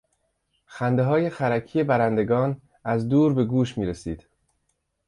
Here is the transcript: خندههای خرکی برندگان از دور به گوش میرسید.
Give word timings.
خندههای 0.65 1.29
خرکی 1.29 1.83
برندگان 1.83 2.61
از 2.83 3.09
دور 3.09 3.33
به 3.33 3.43
گوش 3.45 3.77
میرسید. 3.77 4.27